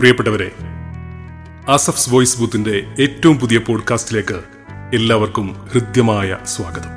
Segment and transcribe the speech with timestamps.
[0.00, 0.46] പ്രിയപ്പെട്ടവരെ
[1.68, 4.38] ആസഫ്സ് വോയിസ് ബൂത്തിന്റെ ഏറ്റവും പുതിയ പോഡ്കാസ്റ്റിലേക്ക്
[4.94, 6.92] എല്ലാവർക്കും ഹൃദ്യമായ സ്വാഗതം.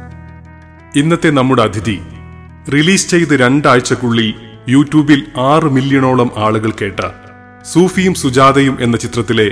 [0.96, 1.98] ഇന്നത്തെ നമ്മുടെ അതിഥി
[2.74, 4.30] റിലീസ് ചെയ്ത് രണ്ടാഴ്ചക്കുള്ളിൽ
[4.70, 7.00] യൂട്യൂബിൽ ആറ് മില്യണോളം ആളുകൾ കേട്ട
[7.64, 9.48] സൂഫിയും സുജാതയും എന്ന ചിത്രത്തിലെ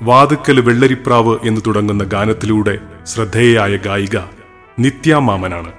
[0.00, 4.16] വാതുക്കൽ വെള്ളരിപ്രാവ് എന്ന് തുടങ്ങുന്ന ഗാനത്തിലൂടെ ശ്രദ്ധേയയായ ഗായിക
[4.78, 5.72] നിത്യ മാമനാണ്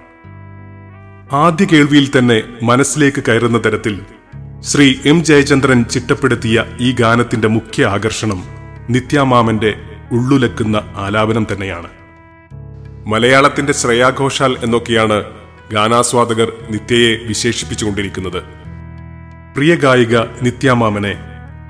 [1.35, 3.95] ആദ്യ കേൾവിയിൽ തന്നെ മനസ്സിലേക്ക് കയറുന്ന തരത്തിൽ
[4.65, 8.43] ശ്രീ എം ജയചന്ദ്രൻ ചിട്ടപ്പെടുത്തിയ ഈ ഗാനത്തിന്റെ മുഖ്യ ആകർഷണം
[8.89, 9.73] നിത്യാമാമന്റെ
[10.11, 11.89] ഉള്ളുലക്കുന്ന ആലാപനം തന്നെയാണ്.
[13.07, 15.23] മലയാളത്തിന്റെ ശ്രേയാഘോഷാൽ എന്നൊക്കെയാണ്
[15.71, 18.43] ഗാനാസ്വാദകർ നിത്യയെ വിശേഷിപ്പിച്ചുകൊണ്ടിരിക്കുന്നത്.
[19.55, 21.15] പ്രിയ ഗായിക നിത്യാമാമനെ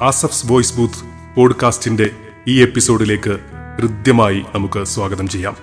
[0.01, 2.09] ആസഫ്സ് വോയിസ് ബൂത്ത് പോഡ്കാസ്റ്റിന്റെ
[2.47, 3.37] ഈ എപ്പിസോഡിലേക്ക്
[3.77, 5.57] ഹൃദ്യമായി നമുക്ക് സ്വാഗതം ചെയ്യാം.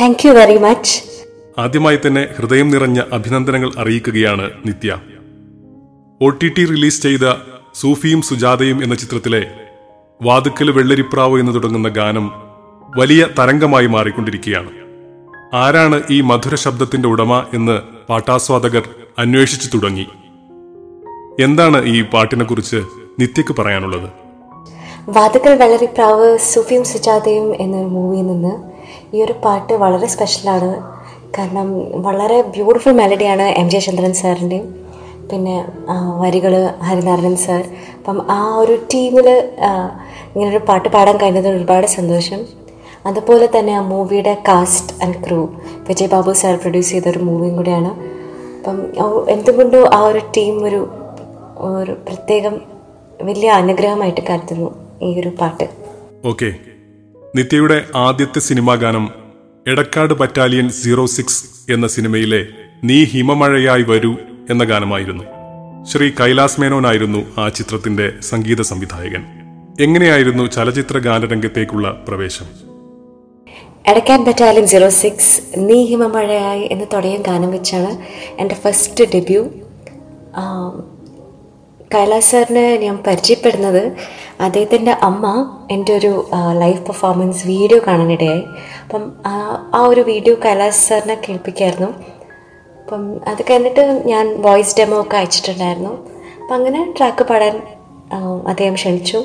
[0.00, 1.07] താങ്ക് യു വെരി മച്ച്
[1.58, 4.96] ആദ്യമായി തന്നെ ഹൃദയം നിറഞ്ഞ അഭിനന്ദനങ്ങൾ അറിയിക്കുകയാണ് Nithya.
[6.22, 7.34] O T T release ചെയ്ത
[7.74, 9.46] സൂഫിയും സുജാതയും എന്ന ചിത്രത്തിലെ
[10.22, 12.32] വാതുക്കൽ വെള്ളരിപ്രാവ് എന്ന് തുടങ്ങുന്ന ഗാനം
[12.96, 14.70] വലിയ തരംഗമായി മാറിക്കൊണ്ടിരിക്കുകയാണ്.
[15.54, 18.82] ആരാണ് ഈ മധുര ശബ്ദത്തിന്റെ ഉടമ എന്ന് പാട്ടാസ്വാദകർ
[19.18, 20.06] അന്വേഷിച്ചു തുടങ്ങി.
[21.40, 22.76] എന്താണ് ഈ പാട്ടിനെ കുറിച്ച്
[23.20, 24.10] നിത്യക്ക് പറയാനുള്ളത്?
[25.08, 28.78] വാതുക്കൽ വെള്ളരിപ്രാവ് സൂഫിയും സുജാതയും എന്ന മൂവിയിൽ നിന്ന്
[29.16, 30.97] ഈ ഒരു പാട്ട് വളരെ സ്പെഷ്യലാണ്
[31.36, 31.68] കാരണം
[32.06, 34.66] വളരെ ബ്യൂട്ടിഫുൾ മെലഡിയാണ് എം ജയചന്ദ്രൻ സാറിന്റെയും
[35.30, 35.56] പിന്നെ
[36.20, 36.52] വരികൾ
[36.88, 37.64] ഹരിനാരായണൻ സാർ
[37.98, 39.28] അപ്പം ആ ഒരു ടീമിൽ
[40.34, 42.40] ഇങ്ങനൊരു പാട്ട് പാടാൻ കഴിഞ്ഞതിൽ ഒരുപാട് സന്തോഷം.
[43.06, 45.40] അതുപോലെ തന്നെ ആ മൂവിയുടെ cast and crew
[45.88, 47.90] Vijay Babu sir produce ചെയ്ത ഒരു മൂവിയും കൂടിയാണ്.
[48.58, 48.78] അപ്പം
[49.28, 50.80] എന്തുകൊണ്ടോ ആ ഒരു ടീം ഒരു
[51.58, 52.54] ഒരു പ്രത്യേകം
[53.22, 54.68] വലിയ അനുഗ്രഹമായിട്ട് കരുതുന്നു
[55.02, 55.66] ഈ ഒരു പാട്ട്.
[56.26, 56.50] ഓക്കെ
[57.36, 59.27] നിത്യയുടെ ആദ്യത്തെ സിനിമാ ഗാനം
[59.68, 62.46] എടക്കാട് ബറ്റാലിയൻ സീറോ സിക്സ് എന്ന സിനിമയിലെ
[62.84, 64.16] നീ ഹിമമഴയായി വരൂ
[64.50, 65.24] എന്ന ഗാനമായിരുന്നു.
[65.84, 69.24] ശ്രീ കൈലാസ് മേനോനായിരുന്നു ആ ചിത്രത്തിന്റെ സംഗീത സംവിധായകൻ.
[69.80, 72.46] എങ്ങനെയായിരുന്നു ചലച്ചിത്ര ഗാനരംഗത്തേക്കുള്ള പ്രവേശം?
[73.86, 77.98] എടക്കാൻ ബറ്റാലിയൻ സീറോ സിക്സ് നീ ഹിമമഴയായി എന്ന് തുടങ്ങിയ ഗാനം വെച്ചാണ്
[78.40, 79.50] എന്റെ ഫസ്റ്റ് ഡെബ്യൂ
[81.94, 83.92] കൈലാസ് സാറിനെ ഞാൻ പരിചയപ്പെടുന്നത്
[84.40, 88.42] അദ്ദേഹത്തിന്റെ അമ്മ എന്റെ ഒരു ലൈവ് പെർഫോമൻസ് വീഡിയോ കാണാനിടയായി.
[88.84, 91.86] അപ്പം ആ- ഒരു വീഡിയോ കൈലാസ് സാറിനെ കേൾപ്പിക്കായിരുന്നു.
[92.80, 95.90] അപ്പം അത് കഴിഞ്ഞിട്ട് ഞാൻ വോയിസ് ഡെമോ ഒക്കെ അയച്ചിട്ടുണ്ടായിരുന്നു.
[95.90, 97.62] അപ്പം അങ്ങനെ ട്രാക്ക് പാടാൻ
[98.48, 99.24] അദ്ദേഹം ക്ഷണിച്ചു.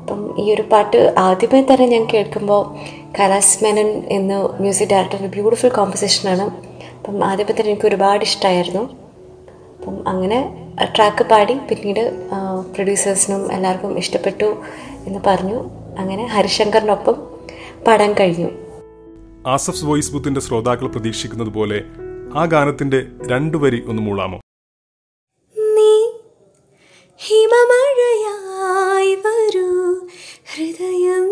[0.00, 2.74] അപ്പം ഈ ഒരു പാട്ട് ആദ്യമേ തന്നെ ഞാൻ കേൾക്കുമ്പോൾ
[3.20, 6.50] കൈലാസ് മേനൻ എന്ന മ്യൂസിക് ഡയറക്ടറിന്റെ ബ്യൂട്ടിഫുൾ കോമ്പസിഷനാണ്
[6.96, 9.03] അപ്പം ആദ്യമേ തന്നെ എനിക്ക് ഒരുപാട് ഇഷ്ടമായിരുന്നു.
[9.84, 10.38] അപ്പം അങ്ങനെ
[10.96, 12.28] ട്രാക്ക് പാടി പിന്നീട്
[12.74, 14.44] പ്രൊഡ്യൂസേഴ്സിനും എല്ലാവർക്കും ഇഷ്ടപ്പെട്ടു
[15.06, 15.58] എന്ന് പറഞ്ഞു.
[15.98, 17.16] അങ്ങനെ ഹരിശങ്കറിനൊപ്പം
[17.86, 18.48] പാടാൻ കഴിഞ്ഞു.
[19.46, 21.78] ആസഫ്സ് വോയിസ് ബുത്തിന്റെ ശ്രോതാക്കൾ പ്രതീക്ഷിക്കുന്നത് പോലെ
[22.38, 24.40] ആ ഗാനത്തിന്റെ രണ്ടു വരി ഒന്ന് മൂളാമോ?
[25.56, 25.92] നീ
[27.16, 29.68] ഹിമമഴയായി വരൂ
[30.54, 31.26] ഹൃദയം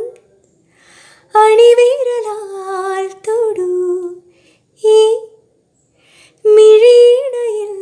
[1.34, 3.70] അണിവിരലാൽ തൊടൂ.
[4.84, 4.98] ഈ
[6.44, 7.72] മിഴിയിണയിൽ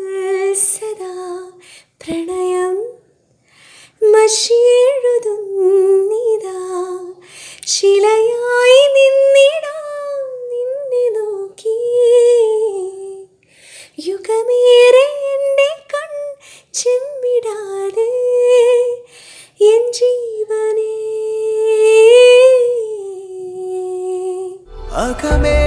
[25.14, 25.59] 高め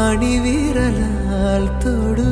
[0.00, 2.30] അണിവിരലാൽ തൊടൂ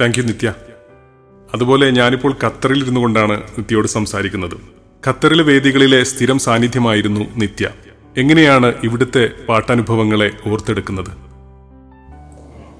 [0.00, 0.52] താങ്ക് യു നിത്യ.
[1.54, 4.54] അതുപോലെ ഞാനിപ്പോൾ ഖത്തറിൽ ഇരുന്നു കൊണ്ടാണ് നിത്യയോട് സംസാരിക്കുന്നത്.
[5.06, 7.70] ഖത്തറിലെ വേദികളിലെ സ്ഥിരം സാന്നിധ്യമായിരുന്നു നിത്യ.
[8.16, 11.10] എങ്ങനെയാണ് ഇവിടുത്തെ പാട്ടനുഭവങ്ങളെ ഓർത്തെടുക്കുന്നത്?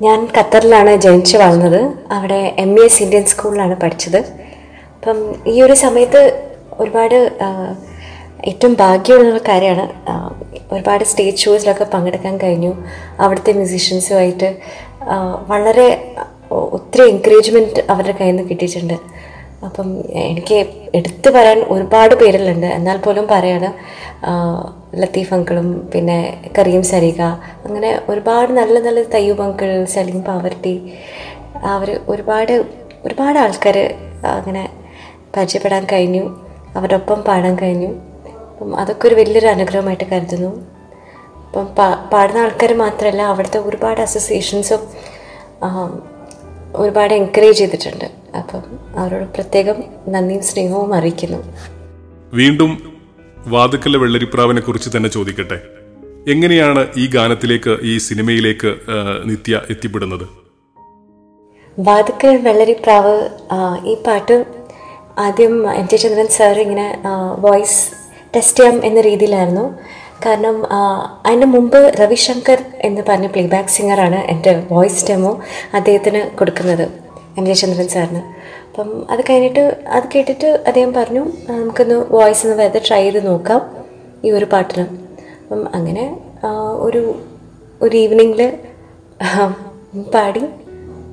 [0.03, 1.95] ഞാൻ ഖത്തറിലാണ് ജനിച്ചു വളർന്നത്.
[2.13, 4.17] അവിടെ എം ഇ എസ് ഇന്ത്യൻ സ്കൂളിലാണ് പഠിച്ചത്.
[4.97, 7.39] അപ്പം ഈ ഒരു സമയത്ത് ഒരുപാട്
[8.45, 9.85] ഏറ്റവും ഭാഗ്യമുള്ള കാര്യമാണ്
[10.75, 12.75] ഒരുപാട് സ്റ്റേജ് ഷോസിലൊക്കെ പങ്കെടുക്കാൻ കഴിഞ്ഞു.
[13.21, 14.61] അവിടുത്തെ മ്യൂസീഷ്യൻസുമായിട്ട്
[15.47, 16.04] വളരെ
[16.77, 18.97] ഒത്തിരി എൻകറേജ്മെന്റ് അവരുടെ കയ്യിൽ നിന്ന് കിട്ടിയിട്ടുണ്ട്.
[19.67, 19.89] അപ്പം
[20.29, 20.57] എനിക്ക്
[20.95, 22.67] എടുത്തു പറയാൻ ഒരുപാട് പേരിലുണ്ട്.
[22.67, 23.69] എന്നാൽ പോലും പറയാണ്
[25.01, 26.19] ലത്തീഫ് അങ്കിളും പിന്നെ
[26.59, 27.23] കരീം സരിക
[27.67, 30.75] അങ്ങനെ ഒരുപാട് നല്ല നല്ല തയ്യൂബ് അങ്കിൾ സലീം പാവർട്ടി
[31.75, 32.55] അവർ ഒരുപാട്
[33.07, 33.79] ഒരുപാട് ആൾക്കാർ
[34.39, 34.65] അങ്ങനെ
[35.37, 36.25] പരിചയപ്പെടാൻ കഴിഞ്ഞു.
[36.77, 37.91] അവരുടെ ഒപ്പം പാടാൻ കഴിഞ്ഞു.
[38.51, 40.53] അപ്പം അതൊക്കെ ഒരു വലിയൊരു അനുഗ്രഹമായിട്ട് കരുതുന്നു.
[41.47, 41.67] അപ്പം
[42.13, 44.83] പാടുന്ന ആൾക്കാർ മാത്രമല്ല അവിടുത്തെ ഒരുപാട് അസോസിയേഷൻസും
[46.77, 48.05] ഒരുപാട് എൻകറേജ് ചെയ്തിട്ടുണ്ട്.
[48.39, 48.63] അപ്പം
[49.01, 49.79] അവരോട് പ്രത്യേകം
[50.09, 51.41] നന്ദിയും സ്നേഹവും അറിയിക്കുന്നു.
[52.35, 52.73] വീണ്ടും
[53.47, 55.59] വാതുക്കല്ല വെള്ളരിപ്രാവിനെ കുറിച്ച് തന്നെ ചോദിക്കട്ടെ.
[56.33, 58.71] എങ്ങനെയാണ് ഈ ഗാനത്തിലേക്ക് ഈ സിനിമയിലേക്ക്
[59.31, 60.27] നിത്യ എത്തിപ്പെടുന്നത്?
[61.79, 63.17] വാതുക്കൽ വെള്ളരിപ്രാവ്
[63.87, 64.37] ഈ പാട്ട്
[65.19, 66.87] ആദ്യം എം ടി ചന്ദ്രൻ സാർ ഇങ്ങനെ
[67.39, 67.81] വോയിസ്
[68.37, 69.67] ടെസ്റ്റ് ചെയ്യാം എന്ന രീതിയിലായിരുന്നു.
[70.27, 70.57] കാരണം
[71.27, 75.33] അതിന് മുമ്പ് രവിശങ്കർ എന്ന് പറഞ്ഞ പ്ലേബാക്ക് സിംഗറാണ് എന്റെ വോയിസ് ഡെമോ
[75.75, 76.85] അദ്ദേഹത്തിന് കൊടുക്കുന്നത്
[77.39, 78.23] എം ജെ ചന്ദ്രൻ സാറിന്.
[78.67, 79.65] അപ്പം അത് കഴിഞ്ഞിട്ട്
[79.97, 83.61] അത് കേട്ടിട്ട് അദ്ദേഹം പറഞ്ഞു നമുക്കൊന്ന് വോയിസ് ഒന്ന് വെറുതെ ട്രൈ ചെയ്ത് നോക്കാം
[84.25, 84.85] ഈ ഒരു പാട്ടിന്.
[85.43, 86.05] അപ്പം അങ്ങനെ
[86.87, 87.03] ഒരു
[87.83, 88.43] ഒരു ഈവനിങ്ങിൽ
[90.15, 90.45] പാടി.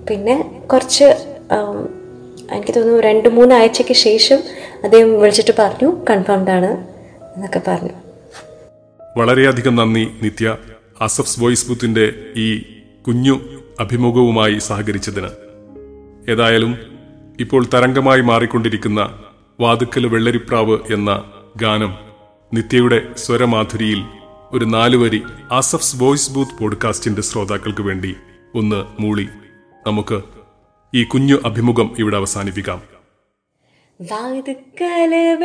[0.09, 0.35] പിന്നെ
[0.71, 1.07] കുറച്ച്
[2.55, 4.39] എനിക്ക് തോന്നുന്നു രണ്ട് മൂന്ന് ആഴ്ചയ്ക്ക് ശേഷം
[4.83, 6.71] അദ്ദേഹം വിളിച്ചിട്ട് പറഞ്ഞു കൺഫേംഡ് ആണ്
[7.35, 7.93] എന്നൊക്കെ പറഞ്ഞു.
[9.17, 10.57] വളരെയധികം നന്ദി നിത്യ.
[11.01, 12.63] അസഫ്സ് വോയിസ് ബുത്തിന്റെ ഈ
[13.07, 13.39] കുഞ്ഞു
[13.79, 15.27] അഭിമുഖവുമായി സഹകരിച്ചതിന്.
[16.29, 16.77] ഏതായാലും
[17.39, 19.23] ഇപ്പോൾ തരംഗമായി മാറിക്കൊണ്ടിരിക്കുന്ന
[19.59, 21.95] വാതുക്കൽ വെള്ളരിപ്രാവ് എന്ന ഗാനം
[22.53, 24.03] നിത്യയുടെ സ്വരമാധുരിയിൽ
[24.51, 28.15] ഒരു നാലുവരി അസഫ്സ് വോയിസ് ബൂത്ത് പോഡ്കാസ്റ്റിന്റെ ശ്രോതാക്കൾക്ക് വേണ്ടി
[28.55, 29.27] ഒന്ന് മൂളി.
[29.87, 30.21] നമുക്ക്
[30.95, 32.81] ഈ കുഞ്ഞു അഭിമുഖം ഇവിടെ അവസാനിപ്പിക്കാം.
[34.01, 35.35] വാതുക്കൽ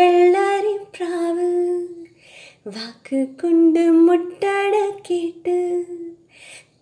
[2.74, 5.56] வாக்கு கொண்டு முட்டட கேட்டு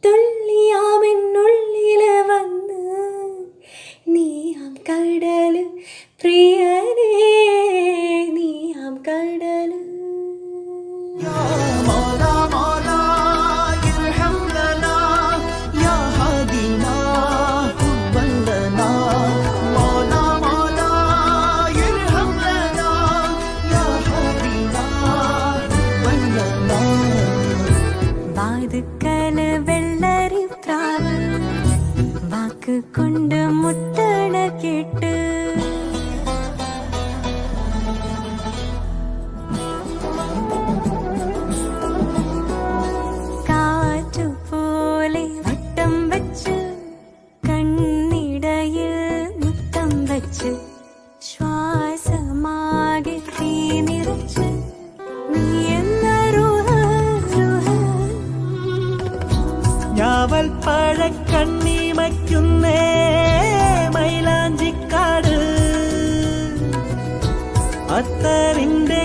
[0.05, 2.79] துள்ளியாமின் உள்ளில வந்து
[4.05, 4.27] நீ
[4.63, 5.65] ஆம் கடலு
[6.23, 7.54] பிரியனே.
[67.98, 69.02] അത്തറിന്റെ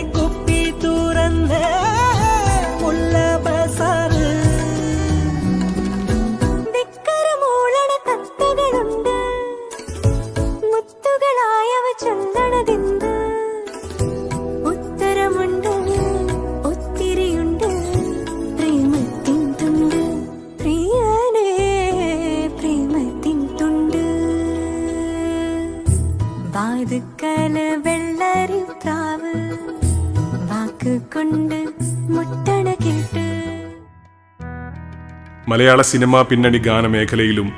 [35.49, 37.51] മലയാള സിനിമാ പിന്നണി ഗാനമേഖലയിലും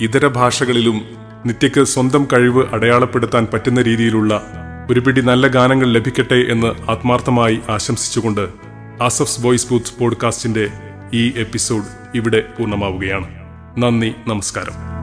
[0.00, 1.04] ഇതര ഭാഷകളിലും
[1.46, 4.42] നിത്യയ്ക്ക് സ്വന്തം കഴിവ് അടയാളപ്പെടുത്താൻ പറ്റുന്ന രീതിയിലുള്ള
[4.90, 8.48] ഒരു പിടി നല്ല ഗാനങ്ങൾ ലഭിക്കട്ടെ എന്ന് ആത്മാർത്ഥമായി ആശംസിച്ചുകൊണ്ട്
[9.02, 10.68] ആസഫ്സ് വോയിസ് ബൂത്ത് പോഡ്കാസ്റ്റിന്റെ
[11.14, 11.84] ഈ എപ്പിസോഡ്
[12.14, 13.26] ഇവിടെ പൂർണമാവുകയാണ്.
[13.78, 14.93] നന്ദി നമസ്കാരം.